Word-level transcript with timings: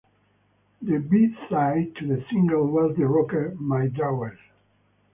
The 0.81 0.97
B-side 0.97 1.95
to 1.97 2.07
the 2.07 2.25
single 2.31 2.65
was 2.65 2.95
the 2.97 3.05
rocker, 3.05 3.53
"My 3.59 3.85
Drawers". 3.85 4.39